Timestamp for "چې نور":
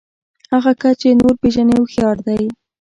1.01-1.33